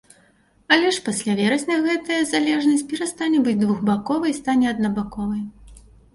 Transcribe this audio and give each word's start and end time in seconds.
Але 0.75 0.87
ж 0.95 1.03
пасля 1.09 1.35
верасня 1.39 1.77
гэтая 1.87 2.17
залежнасць 2.31 2.85
перастане 2.93 3.43
быць 3.49 3.55
двухбаковай 3.63 4.31
і 4.35 4.39
стане 4.41 4.65
аднабаковай. 4.73 5.47